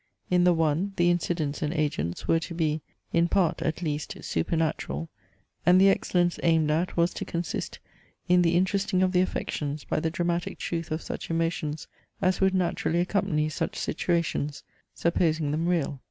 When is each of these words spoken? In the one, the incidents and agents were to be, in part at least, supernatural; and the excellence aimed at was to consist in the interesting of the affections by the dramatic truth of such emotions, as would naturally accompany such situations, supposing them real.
In 0.31 0.45
the 0.45 0.53
one, 0.53 0.93
the 0.95 1.11
incidents 1.11 1.61
and 1.61 1.71
agents 1.71 2.27
were 2.27 2.39
to 2.39 2.55
be, 2.55 2.81
in 3.13 3.27
part 3.27 3.61
at 3.61 3.83
least, 3.83 4.15
supernatural; 4.21 5.09
and 5.63 5.79
the 5.79 5.91
excellence 5.91 6.39
aimed 6.41 6.71
at 6.71 6.97
was 6.97 7.13
to 7.13 7.23
consist 7.23 7.77
in 8.27 8.41
the 8.41 8.55
interesting 8.57 9.03
of 9.03 9.11
the 9.11 9.21
affections 9.21 9.83
by 9.83 9.99
the 9.99 10.09
dramatic 10.09 10.57
truth 10.57 10.89
of 10.89 11.03
such 11.03 11.29
emotions, 11.29 11.87
as 12.19 12.41
would 12.41 12.55
naturally 12.55 12.99
accompany 12.99 13.47
such 13.47 13.75
situations, 13.77 14.63
supposing 14.95 15.51
them 15.51 15.67
real. 15.67 15.99